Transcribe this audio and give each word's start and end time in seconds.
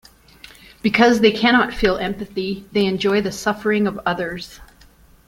Because 0.81 1.19
they 1.19 1.31
cannot 1.31 1.75
feel 1.75 1.97
empathy 1.97 2.65
they 2.71 2.87
enjoy 2.87 3.21
the 3.21 3.31
suffering 3.31 3.85
of 3.85 3.99
others. 4.03 4.59